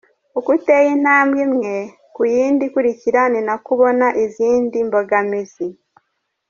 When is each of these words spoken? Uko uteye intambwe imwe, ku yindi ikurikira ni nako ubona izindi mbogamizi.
Uko 0.37 0.49
uteye 0.57 0.89
intambwe 0.97 1.39
imwe, 1.47 1.75
ku 2.13 2.21
yindi 2.33 2.63
ikurikira 2.67 3.21
ni 3.31 3.39
nako 3.47 3.67
ubona 3.75 4.07
izindi 4.25 4.77
mbogamizi. 4.87 5.67